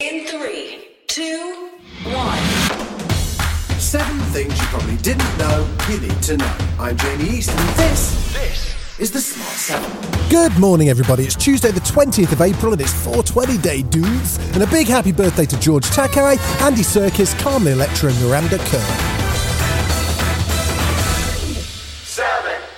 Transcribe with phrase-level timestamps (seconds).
[0.00, 1.68] In three, two,
[2.06, 2.38] one.
[3.78, 6.56] Seven things you probably didn't know you need to know.
[6.80, 10.28] I'm Jamie East, and this, this is the Smart Seven.
[10.30, 11.22] Good morning, everybody.
[11.22, 14.38] It's Tuesday, the 20th of April, and it's 420 Day, dudes.
[14.54, 19.10] And a big happy birthday to George Takei, Andy Serkis, Carmen Electra, and Miranda Kerr.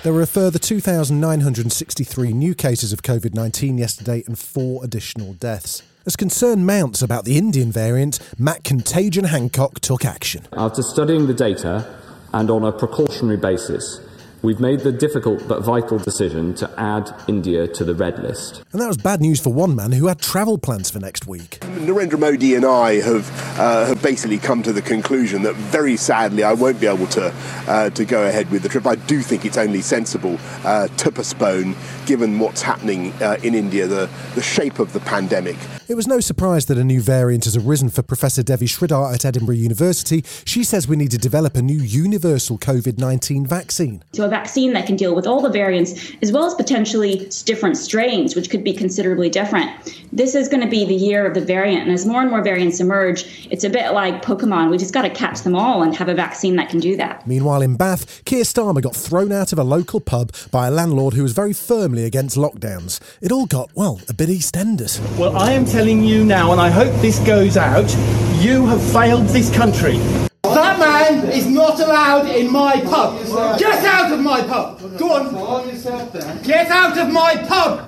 [0.02, 5.82] There were a further 2,963 new cases of COVID 19 yesterday and four additional deaths.
[6.06, 10.46] As concern mounts about the Indian variant, Matt Contagion Hancock took action.
[10.52, 11.84] After studying the data
[12.32, 13.98] and on a precautionary basis,
[14.46, 18.62] we've made the difficult but vital decision to add India to the red list.
[18.70, 21.58] And that was bad news for one man who had travel plans for next week.
[21.60, 26.44] Narendra Modi and I have uh, have basically come to the conclusion that very sadly
[26.44, 27.34] I won't be able to
[27.66, 28.86] uh, to go ahead with the trip.
[28.86, 31.74] I do think it's only sensible uh, to postpone,
[32.06, 35.56] given what's happening uh, in India, the the shape of the pandemic.
[35.88, 39.24] It was no surprise that a new variant has arisen for Professor Devi Sridhar at
[39.24, 40.24] Edinburgh University.
[40.44, 44.02] She says we need to develop a new universal COVID 19 vaccine.
[44.12, 47.76] So, a vaccine that can deal with all the variants as well as potentially different
[47.76, 49.70] strains, which could be considerably different.
[50.12, 51.82] This is going to be the year of the variant.
[51.82, 54.70] And as more and more variants emerge, it's a bit like Pokemon.
[54.70, 57.26] We just got to catch them all and have a vaccine that can do that.
[57.26, 61.14] Meanwhile, in Bath, Keir Starmer got thrown out of a local pub by a landlord
[61.14, 63.00] who was very firmly against lockdowns.
[63.22, 65.00] It all got, well, a bit EastEnders.
[65.18, 67.90] Well, I am telling you now, and I hope this goes out,
[68.38, 69.98] you have failed this country.
[70.56, 73.18] That man is not allowed in my pub.
[73.58, 74.80] Get out of my pub.
[74.96, 76.42] Go on.
[76.44, 77.86] Get out of my pub.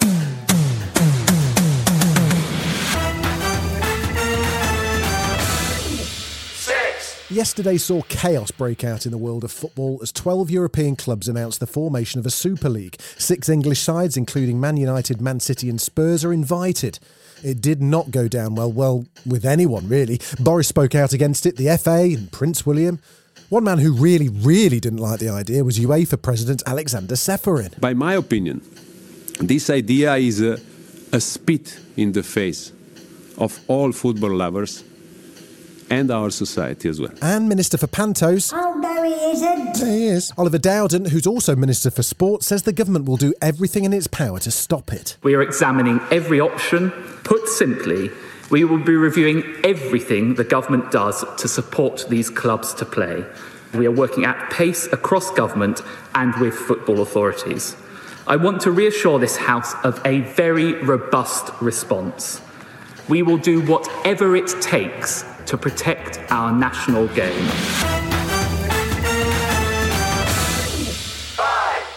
[7.31, 11.61] Yesterday saw chaos break out in the world of football as 12 European clubs announced
[11.61, 12.99] the formation of a Super League.
[13.19, 16.99] Six English sides, including Man United, Man City, and Spurs, are invited.
[17.45, 20.21] It did not go down well, well, with anyone really.
[20.41, 22.99] Boris spoke out against it, the FA, and Prince William.
[23.51, 27.79] One man who really, really didn't like the idea was UEFA President Aleksander Ceferin.
[27.79, 28.63] By my opinion,
[29.39, 30.59] this idea is a,
[31.13, 32.73] a spit in the face
[33.37, 34.83] of all football lovers
[35.91, 37.13] and our society as well.
[37.23, 38.53] And Minister for Pantos.
[38.55, 39.77] Oh, no, he isn't.
[39.79, 40.33] He is.
[40.37, 44.07] Oliver Dowden, who's also Minister for Sport, says the government will do everything in its
[44.07, 45.17] power to stop it.
[45.23, 46.91] We are examining every option.
[47.25, 48.11] Put simply,
[48.51, 53.25] we will be reviewing everything the government does to support these clubs to play.
[53.75, 55.83] We are working at pace across government
[56.15, 57.77] and with football authorities.
[58.27, 62.41] I want to reassure this House of a very robust response.
[63.09, 67.47] We will do whatever it takes to protect our national game.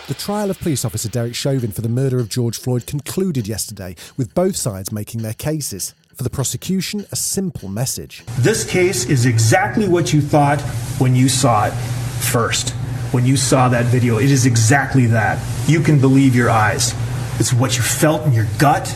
[0.07, 3.95] The trial of police officer Derek Chauvin for the murder of George Floyd concluded yesterday,
[4.16, 5.94] with both sides making their cases.
[6.16, 8.23] For the prosecution, a simple message.
[8.39, 10.62] This case is exactly what you thought
[10.97, 12.69] when you saw it first.
[13.12, 15.39] When you saw that video, it is exactly that.
[15.68, 16.94] You can believe your eyes.
[17.38, 18.95] It's what you felt in your gut.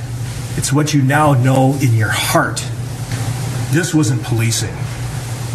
[0.55, 2.65] It's what you now know in your heart.
[3.71, 4.75] This wasn't policing.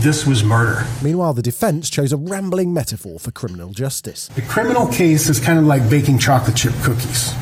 [0.00, 0.87] This was murder.
[1.03, 4.28] Meanwhile, the defence chose a rambling metaphor for criminal justice.
[4.28, 7.32] The criminal case is kind of like baking chocolate chip cookies.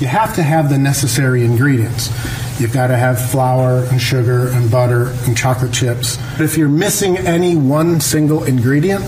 [0.00, 2.08] You have to have the necessary ingredients.
[2.60, 6.16] You've got to have flour and sugar and butter and chocolate chips.
[6.36, 9.04] But if you're missing any one single ingredient,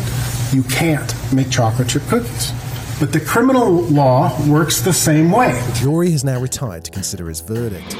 [0.53, 2.53] you can't make chocolate chip cookies.
[2.99, 5.53] But the criminal law works the same way.
[5.53, 7.97] The jury has now retired to consider his verdict.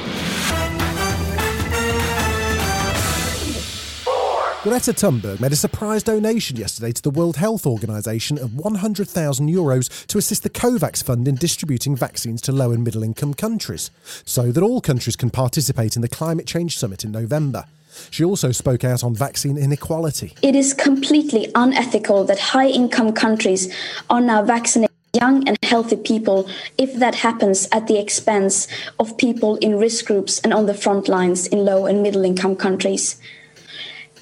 [4.63, 10.05] Greta Thunberg made a surprise donation yesterday to the World Health Organization of 100,000 euros
[10.05, 13.89] to assist the COVAX fund in distributing vaccines to low and middle income countries,
[14.23, 17.65] so that all countries can participate in the climate change summit in November.
[18.11, 20.35] She also spoke out on vaccine inequality.
[20.43, 23.75] It is completely unethical that high income countries
[24.11, 26.47] are now vaccinating young and healthy people
[26.77, 28.67] if that happens at the expense
[28.99, 32.55] of people in risk groups and on the front lines in low and middle income
[32.55, 33.19] countries.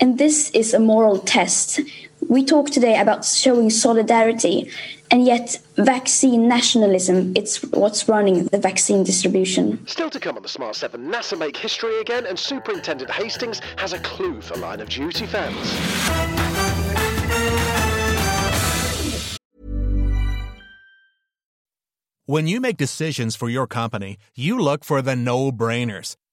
[0.01, 1.81] And this is a moral test.
[2.30, 4.72] We talk today about showing solidarity,
[5.12, 9.86] And yet, vaccine nationalism, it's what's running the vaccine distribution.
[9.88, 13.92] Still to come on the Smart 7, NASA make history again, and Superintendent Hastings has
[13.94, 15.56] a clue for Line of Duty fans.
[22.28, 26.16] When you make decisions for your company, you look for the no brainers.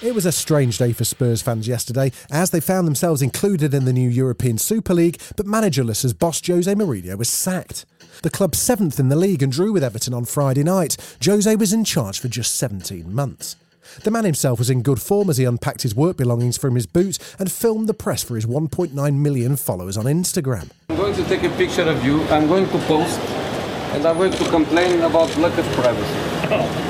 [0.00, 3.84] It was a strange day for Spurs fans yesterday as they found themselves included in
[3.84, 7.84] the new European Super League, but managerless as boss Jose Mourinho was sacked.
[8.22, 10.96] The club seventh in the league and drew with Everton on Friday night.
[11.24, 13.56] Jose was in charge for just 17 months.
[14.04, 16.86] The man himself was in good form as he unpacked his work belongings from his
[16.86, 20.70] boot and filmed the press for his 1.9 million followers on Instagram.
[20.90, 24.32] I'm going to take a picture of you, I'm going to post, and I'm going
[24.32, 26.84] to complain about lack of privacy.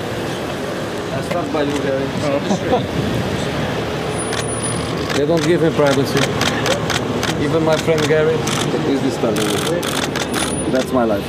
[1.19, 2.07] I start by you, Gary.
[5.19, 6.21] they don't give me privacy.
[7.45, 9.81] Even my friend Gary is disturbing me.
[10.71, 11.25] That's my life.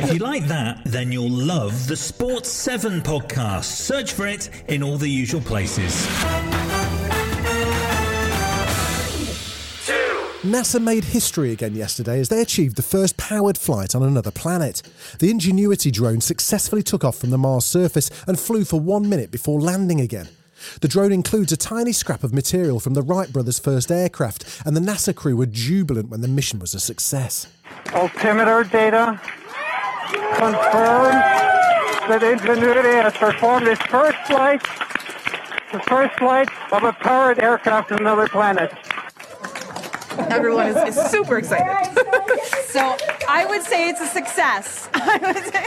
[0.00, 3.64] If you like that, then you'll love the Sports 7 podcast.
[3.64, 6.06] Search for it in all the usual places.
[10.46, 14.80] NASA made history again yesterday as they achieved the first powered flight on another planet.
[15.18, 19.32] The Ingenuity drone successfully took off from the Mars surface and flew for one minute
[19.32, 20.28] before landing again.
[20.80, 24.76] The drone includes a tiny scrap of material from the Wright brothers' first aircraft, and
[24.76, 27.48] the NASA crew were jubilant when the mission was a success.
[27.92, 29.20] Altimeter data
[30.36, 31.24] confirms
[32.08, 34.62] that Ingenuity has performed its first flight,
[35.72, 38.72] the first flight of a powered aircraft on another planet.
[40.18, 41.92] Everyone is, is super excited.
[42.68, 42.96] so
[43.28, 44.88] I would say it's a success.
[44.94, 45.66] I would say.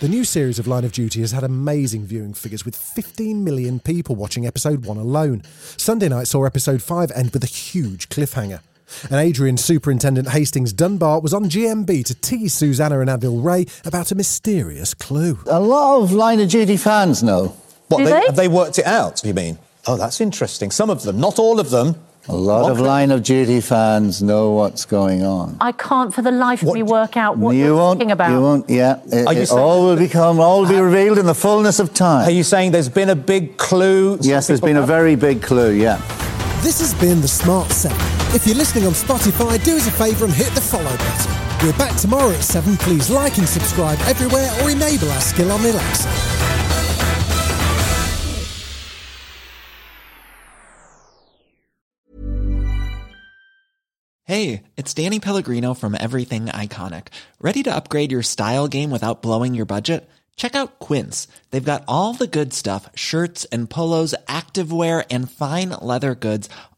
[0.00, 3.80] The new series of Line of Duty has had amazing viewing figures with 15 million
[3.80, 5.42] people watching episode 1 alone.
[5.76, 8.60] Sunday night saw episode 5 end with a huge cliffhanger.
[9.04, 14.10] And Adrian Superintendent Hastings Dunbar was on GMB to tease Susanna and Adil Ray about
[14.12, 15.38] a mysterious clue.
[15.46, 17.56] A lot of Line of Duty fans know.
[17.88, 18.26] What, Do they, they?
[18.26, 19.58] have they worked it out, you mean?
[19.86, 20.70] Oh, that's interesting.
[20.70, 21.96] Some of them, not all of them.
[22.28, 25.56] A lot of Line of Duty fans know what's going on.
[25.60, 27.98] I can't for the life of me work out what you you're won't.
[27.98, 28.30] talking about.
[28.30, 28.70] You won't.
[28.70, 29.00] Yeah.
[29.06, 30.38] It, Are you it all will become.
[30.38, 32.28] All will be revealed in the fullness of time.
[32.28, 34.18] Are you saying there's been a big clue?
[34.20, 35.72] Yes, there's been a very big clue.
[35.72, 35.96] Yeah.
[36.62, 38.19] This has been the Smart 7.
[38.32, 41.66] If you're listening on Spotify, do us a favour and hit the follow button.
[41.66, 42.76] We're back tomorrow at 7.
[42.76, 46.08] Please like and subscribe everywhere or enable our skill on Alexa.
[54.26, 57.08] Hey, it's Danny Pellegrino from Everything Iconic.
[57.40, 60.08] Ready to upgrade your style game without blowing your budget?
[60.36, 61.26] Check out Quince.
[61.50, 66.48] They've got all the good stuff shirts and polos, activewear, and fine leather goods,